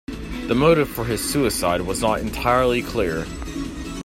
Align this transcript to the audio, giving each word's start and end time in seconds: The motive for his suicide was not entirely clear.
The 0.47 0.55
motive 0.55 0.89
for 0.89 1.05
his 1.05 1.21
suicide 1.23 1.81
was 1.81 2.01
not 2.01 2.21
entirely 2.21 2.81
clear. 2.81 3.27